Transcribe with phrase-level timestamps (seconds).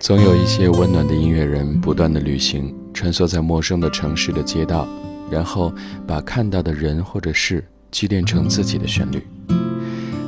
[0.00, 4.88] 总有一些温暖的音乐人不断的旅行，穿梭在陌生的城市的街道，
[5.30, 5.70] 然后
[6.06, 9.22] 把看到的人或者事积淀成自己的旋律。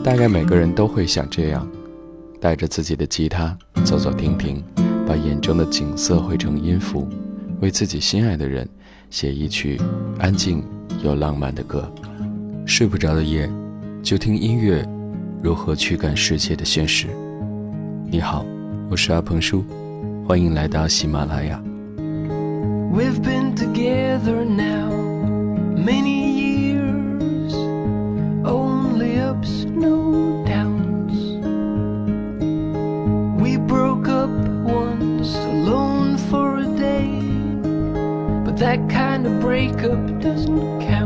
[0.04, 1.66] 大概每个人都会想这样，
[2.38, 4.62] 带着自己的吉他走走停停，
[5.06, 7.09] 把眼中的景色绘成音符，
[7.62, 8.68] 为自己心爱的人
[9.09, 9.80] 写一曲
[10.18, 10.62] 安静
[11.02, 11.91] 又浪漫的歌。
[12.66, 13.50] 睡不着的夜，
[14.02, 14.86] 就听音乐
[15.43, 17.07] 如何驱赶世界的现实。
[18.11, 18.45] 你好，
[18.91, 19.64] 我是阿鹏叔，
[20.27, 21.61] 欢迎来到喜马拉雅。
[22.92, 24.89] We've been together now
[25.75, 27.54] many years,
[28.43, 31.14] only ups, no downs.
[33.39, 34.31] We broke up
[34.66, 37.22] once, alone for a day,
[38.44, 41.00] but that kind of breakup doesn't count.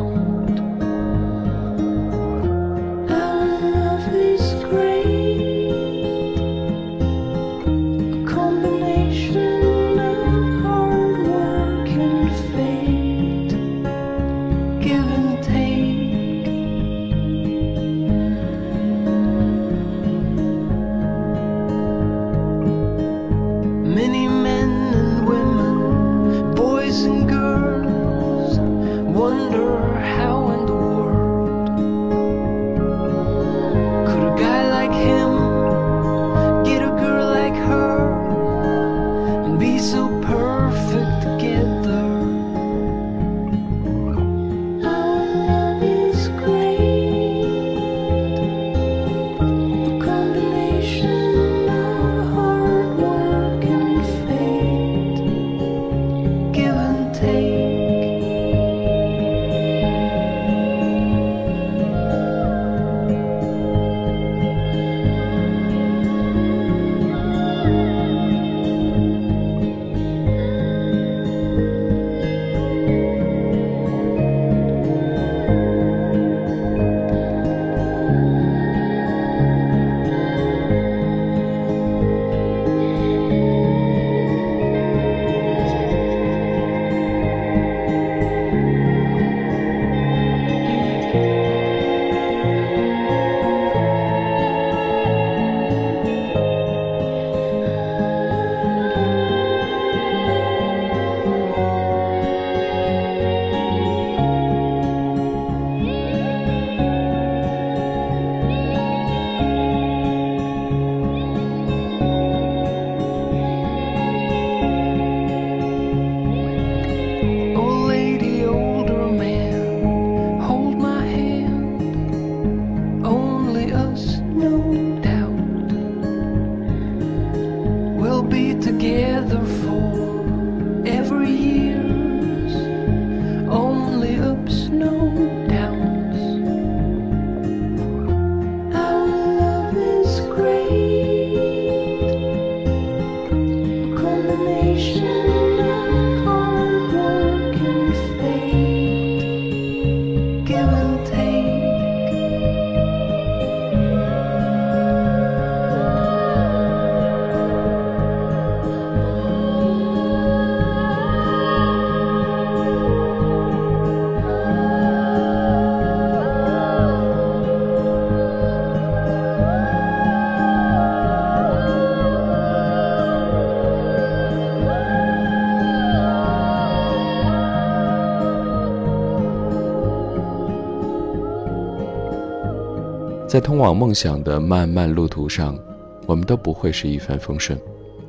[183.28, 185.58] 在通往梦想的漫漫路途上，
[186.06, 187.60] 我们都不会是一帆风顺。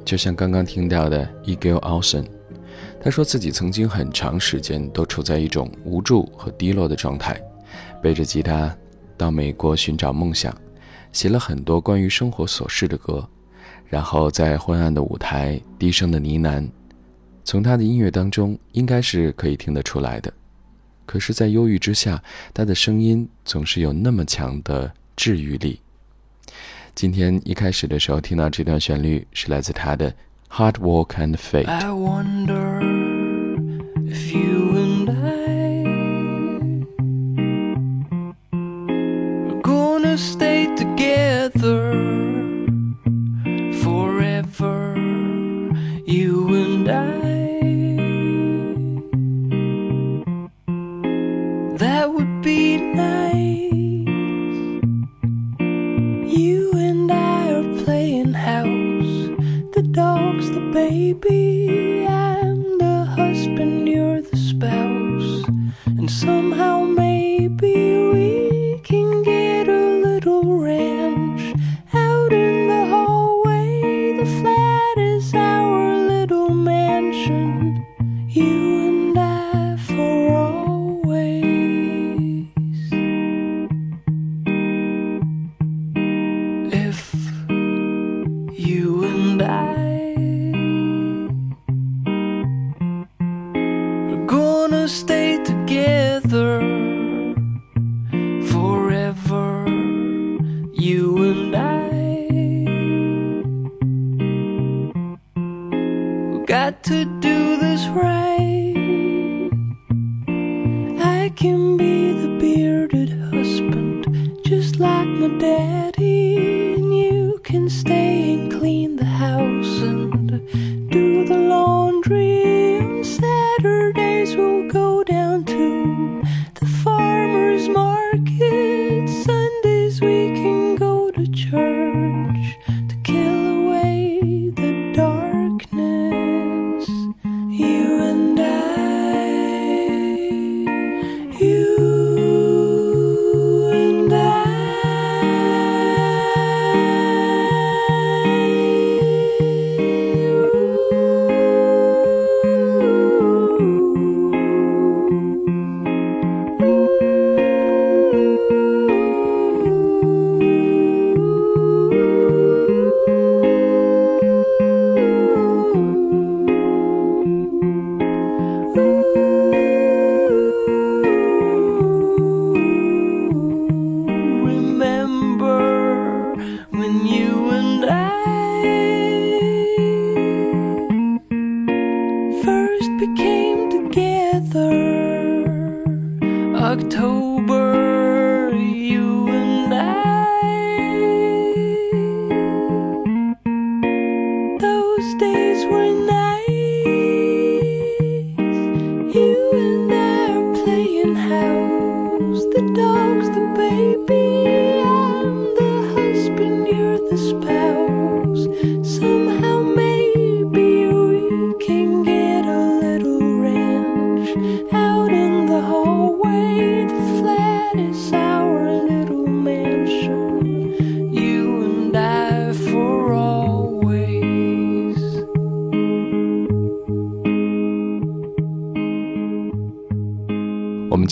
[0.05, 2.23] 就像刚刚听到的 Egil Olsen，
[3.01, 7.41] 他说自己曾经很长时间都处在一种无助和低落的状态，
[7.99, 8.73] 背着吉他
[9.17, 10.55] 到美国寻找梦想，
[11.11, 13.27] 写了很多关于生活琐事的歌，
[13.87, 16.69] 然后在昏暗的舞台低声的呢喃，
[17.43, 20.31] 从他的音乐当中应该是可以听得出来的。
[21.07, 22.21] 可是，在忧郁之下，
[22.53, 25.81] 他的声音总是有那么强的治愈力。
[26.95, 30.09] 今天一开始的时候听到这段旋律，是来自他的
[30.49, 31.65] 《Hard Work and Fate》。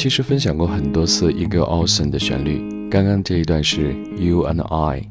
[0.05, 2.61] 其实分享过很多次 Eagle Olsen 的旋律，
[2.91, 5.01] 刚刚这一段是 You and I。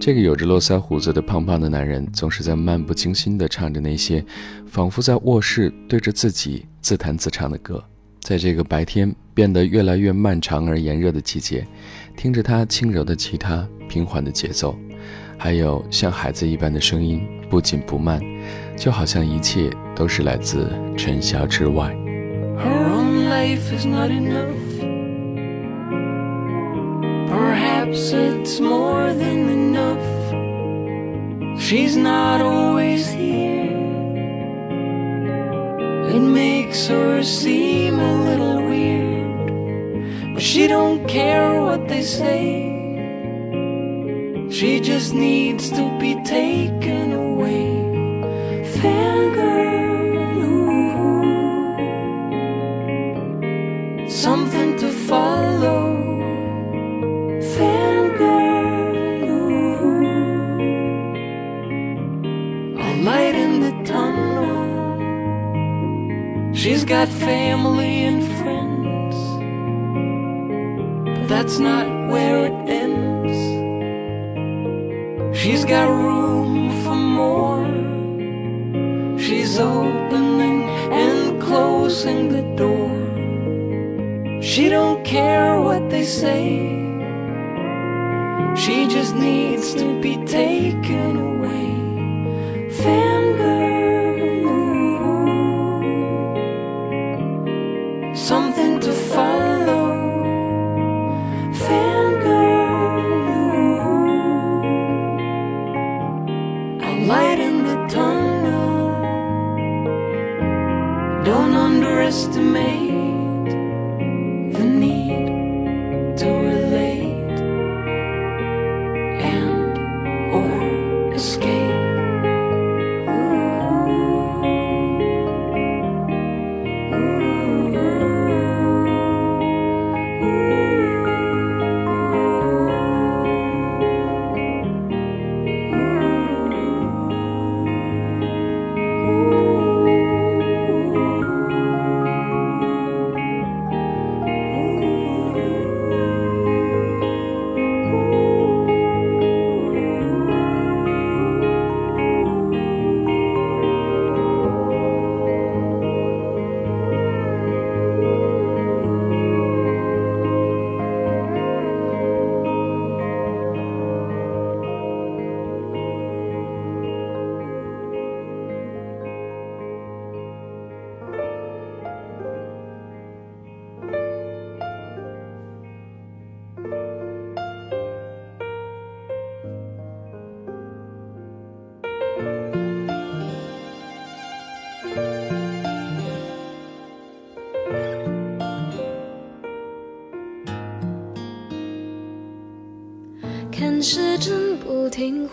[0.00, 4.24] 这个有着络腮胡子的胖胖的男人，总是在漫不经心地唱着那些
[4.64, 7.82] 仿佛在卧室对着自己自弹自唱的歌。
[8.20, 11.66] 在这个白天变得越来越漫长而炎热的季节，
[12.16, 14.78] 听着他轻柔的吉他、平缓的节奏，
[15.36, 17.20] 还有像孩子一般的声音，
[17.50, 18.22] 不紧不慢，
[18.76, 21.92] 就好像一切都是来自尘嚣之外。
[23.42, 24.64] Life is not enough.
[27.28, 30.06] Perhaps it's more than enough.
[31.60, 33.76] She's not always here.
[36.14, 40.34] It makes her seem a little weird.
[40.34, 42.44] But she don't care what they say.
[44.56, 47.01] She just needs to be taken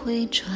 [0.10, 0.50] 回转，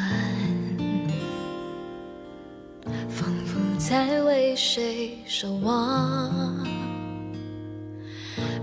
[3.07, 6.65] 仿佛在为谁守望，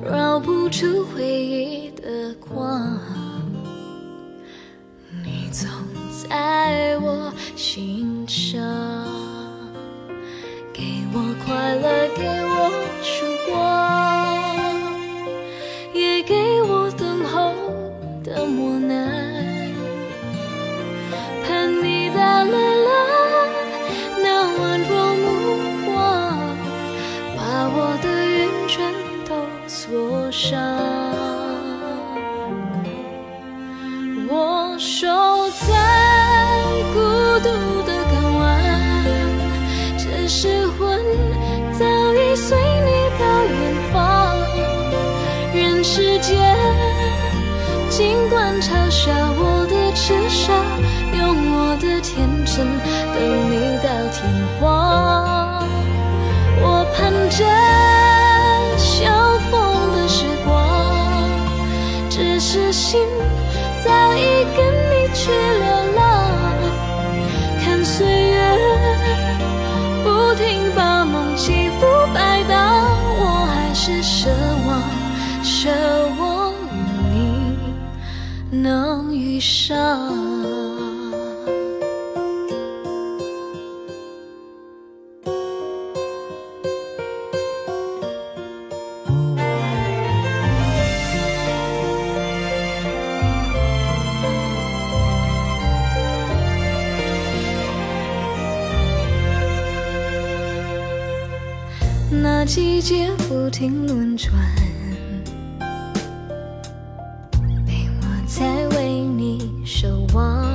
[0.03, 2.99] 绕不出回忆的光。
[5.25, 5.71] 你总
[6.29, 8.61] 在我心上，
[52.01, 52.67] 天真
[53.15, 53.17] 等
[53.51, 54.19] 你到天
[54.59, 55.67] 荒。
[56.63, 57.39] 我盼着
[58.77, 59.53] 相逢
[59.93, 60.49] 的时光，
[62.09, 63.01] 只是心
[63.85, 64.59] 早已跟
[64.91, 65.67] 你去流
[65.97, 66.01] 浪，
[67.63, 68.37] 看岁月
[70.05, 72.85] 不停把梦起伏摆荡，
[73.19, 74.29] 我还是奢
[74.67, 74.83] 望，
[75.43, 75.71] 奢
[76.19, 76.53] 望
[77.15, 77.17] 与
[78.51, 80.30] 你能遇上。
[102.81, 104.33] 那季节不停轮转，
[107.67, 110.49] 陪我在为你守望。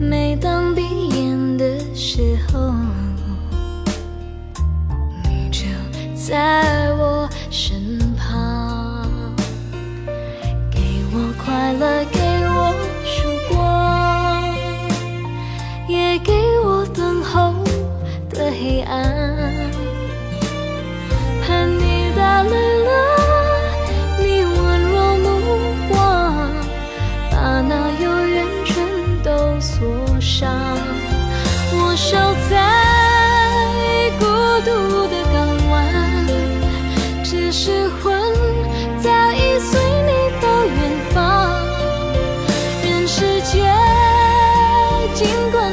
[0.00, 2.72] 每当闭眼的时候，
[5.24, 5.66] 你就
[6.14, 6.62] 在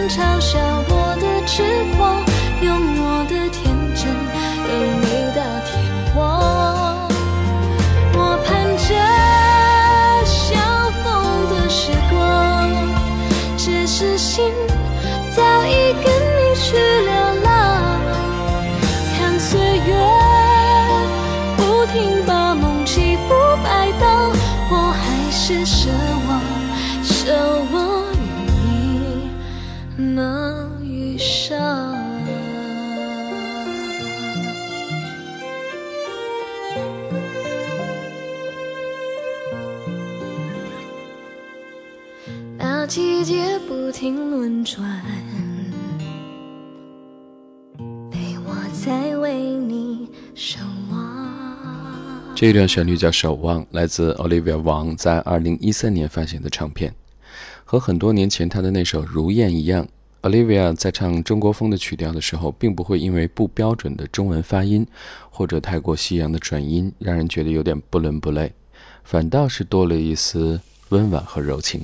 [0.07, 0.59] 嘲笑
[0.89, 1.63] 我的痴
[1.97, 2.24] 狂，
[44.05, 45.01] 停轮转，
[48.12, 50.59] 陪我在为你守
[50.91, 51.27] 望。
[52.35, 56.93] 这一段旋律叫《守望》，来自 Olivia 王在2013年发行的唱片。
[57.63, 59.88] 和很多年前她的那首《如燕》一样
[60.21, 64.85] ，Olivia 在唱中国风的曲调的时候，并不会因为不标准的中文发音
[65.31, 68.53] 或者太过西洋的转音，让人觉得有点不伦不类，
[69.03, 71.83] 反倒是多了一丝温婉和柔情，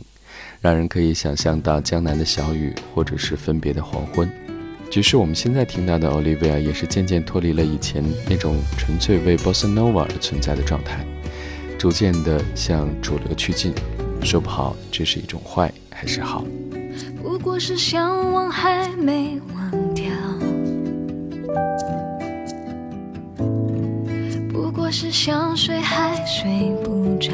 [0.62, 4.32] 让人可以想象到江南的小雨，或者是分别的黄昏。
[4.92, 11.04] 只是我们现在听到的 Olivia 也是渐渐脱离了以前那种纯粹为 Bossa Nova 而存在的状态，
[11.80, 13.74] 逐渐的向主流趋近。
[14.22, 16.46] 说不好这是一种坏还是好。
[17.24, 20.06] 不过是向往还没忘掉，
[24.54, 27.32] 不过是想睡还睡不着，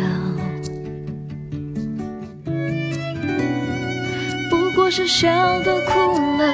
[4.98, 6.52] 是笑都哭了，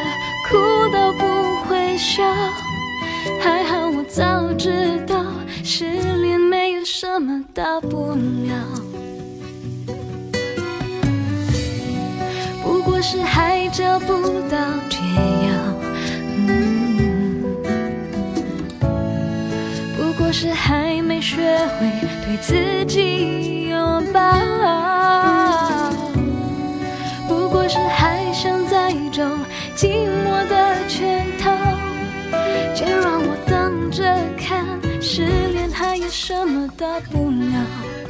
[0.50, 0.58] 哭
[0.92, 2.22] 都不会笑。
[3.42, 5.24] 还好我早知道，
[5.64, 5.86] 失
[6.22, 8.54] 恋没有什么大不了。
[12.62, 14.12] 不过是还找不
[14.50, 14.58] 到
[14.90, 14.98] 解
[15.48, 15.54] 药，
[16.36, 17.46] 嗯，
[19.96, 21.38] 不过是还没学
[21.80, 21.90] 会
[22.26, 24.20] 对自己拥抱。
[27.30, 28.13] 不过是还
[33.94, 34.04] 着
[34.36, 34.66] 看，
[35.00, 38.03] 失恋还有什么大不了？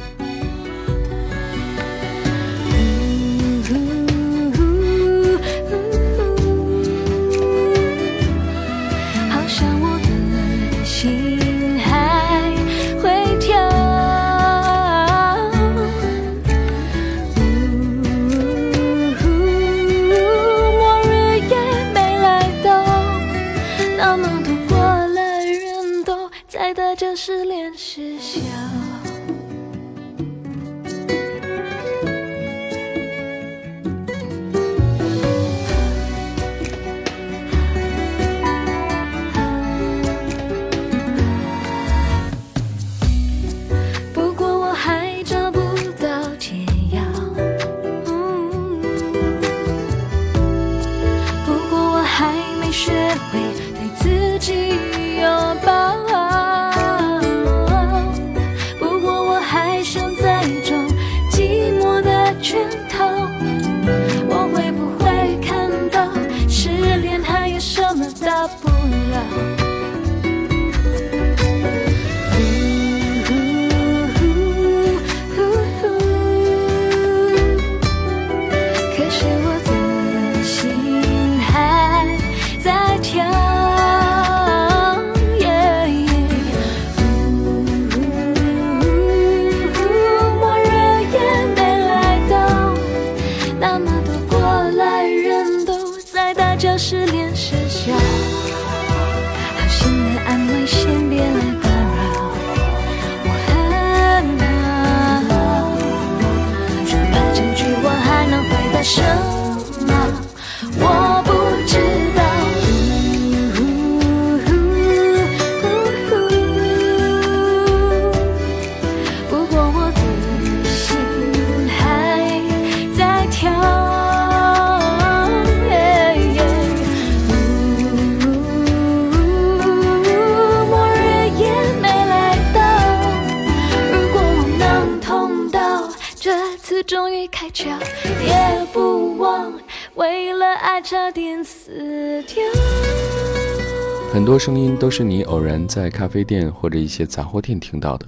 [144.24, 148.06] 很多声音都是你偶然在咖啡店或者一些杂货店听到的，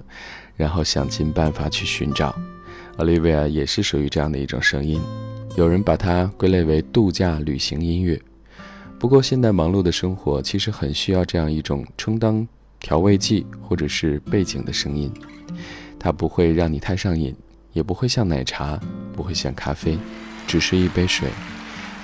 [0.55, 2.35] 然后想尽办法去寻找。
[2.97, 4.99] Olivia 也是属于这样的一种声音，
[5.55, 8.19] 有人把它归类为度假旅行音乐。
[8.97, 12.47] 不过，现代忙碌的生活其实很需要这样一种充当
[12.79, 15.13] 调味剂或者是背景的声音，
[15.99, 17.35] 它不会让你太上瘾，
[17.73, 18.79] 也不会像奶茶，
[19.13, 19.95] 不会像咖啡，
[20.47, 21.29] 只是一杯水，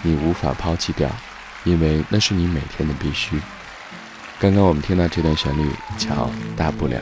[0.04, 1.10] 你无法抛弃掉，
[1.64, 3.40] 因为那是你每天的必须。
[4.44, 7.00] 刚刚我们听到这段旋律，叫大不了。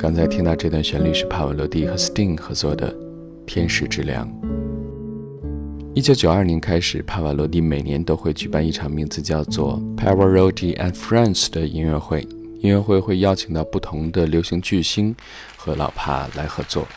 [0.00, 2.90] 刚才听到这段旋律是帕瓦罗蒂和 Sting 合作的
[3.44, 4.26] 《天使之粮》。
[5.92, 12.26] 一九九二年开始，帕瓦罗蒂每年都会举办一场名字叫做 Pavarotti and Friends 的音乐会。
[12.60, 15.14] 音乐会会邀请到不同的流行巨星
[15.54, 16.88] 和老帕来合作，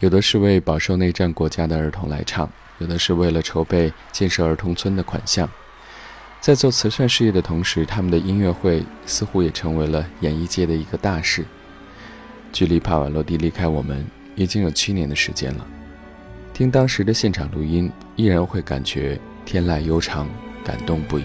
[0.00, 5.48] 有的是为饱受内战国家的儿童来唱，有的是为了筹备建设儿童村的款项。
[6.40, 11.44] 在做慈善事业的同时，他们的音乐会似乎也成为了演艺界的一个大事。
[12.52, 15.66] 距离帕瓦罗蒂离开我们已经有七年的时间了，
[16.52, 20.28] 听当时的现场录音，依然会感觉天籁悠长，
[20.64, 21.24] 感动不已。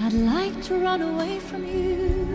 [0.00, 2.26] I'd like to run away from you,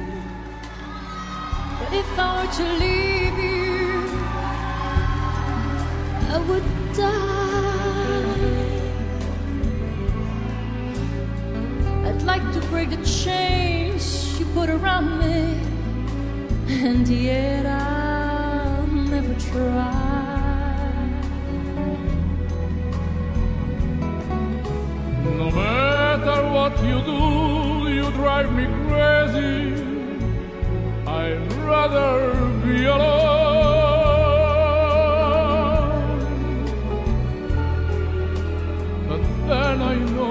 [1.80, 4.04] but if I were to leave you,
[6.30, 6.64] I would
[6.96, 7.73] die.
[12.06, 15.60] I'd like to break the chains you put around me,
[16.68, 20.02] and yet I'll never try.
[25.38, 27.22] No matter what you do,
[27.90, 29.84] you drive me crazy.
[31.06, 32.34] I'd rather
[32.66, 33.43] be alone.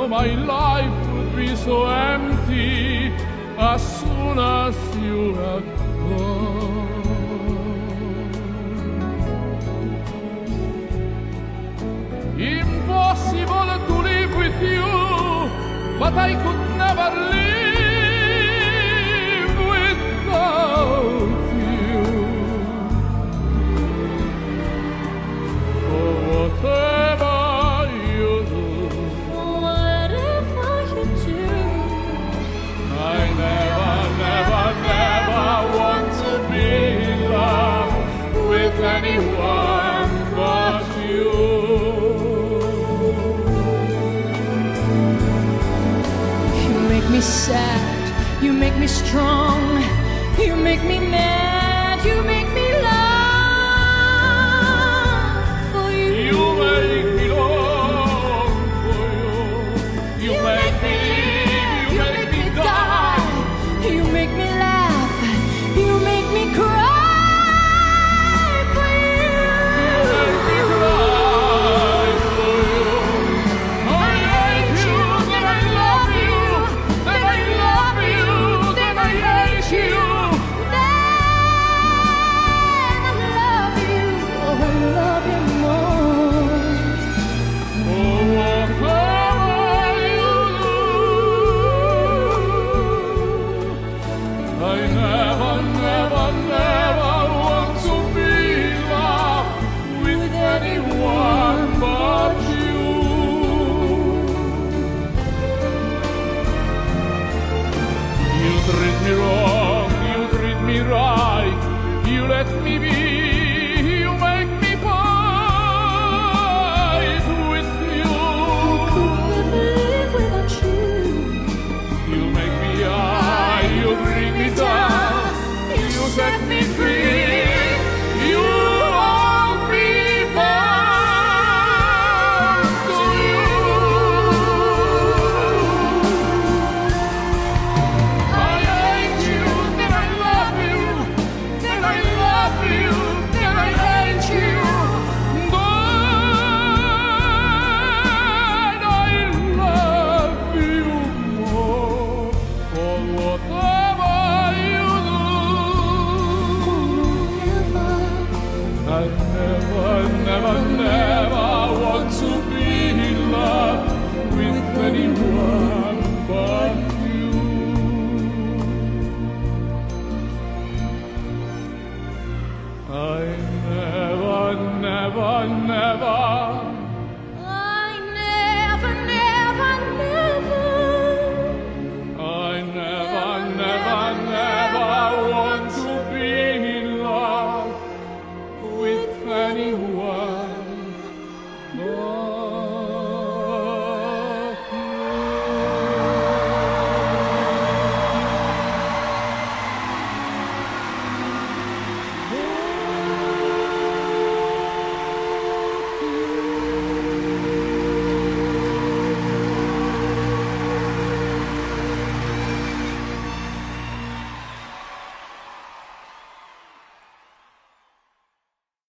[0.09, 3.13] My life would be so empty
[3.57, 5.65] as soon as you had
[5.99, 7.03] gone.
[12.39, 14.91] Impossible to live with you,
[15.99, 17.62] but I could never live
[49.13, 49.83] strong.
[50.39, 51.12] You make me.